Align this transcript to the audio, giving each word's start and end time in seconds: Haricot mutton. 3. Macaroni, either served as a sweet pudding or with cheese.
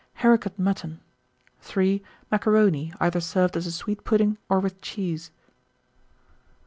Haricot 0.23 0.57
mutton. 0.57 0.99
3. 1.59 2.01
Macaroni, 2.31 2.91
either 2.99 3.19
served 3.21 3.55
as 3.55 3.67
a 3.67 3.71
sweet 3.71 4.03
pudding 4.03 4.39
or 4.49 4.59
with 4.59 4.81
cheese. 4.81 5.29